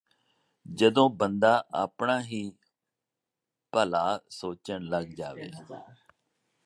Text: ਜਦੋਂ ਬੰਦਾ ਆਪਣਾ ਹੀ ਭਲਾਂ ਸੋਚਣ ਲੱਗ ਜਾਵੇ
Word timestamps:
ਜਦੋਂ 0.65 1.09
ਬੰਦਾ 1.09 1.53
ਆਪਣਾ 1.73 2.19
ਹੀ 2.21 2.41
ਭਲਾਂ 3.73 4.19
ਸੋਚਣ 4.29 4.83
ਲੱਗ 4.83 5.07
ਜਾਵੇ 5.07 5.51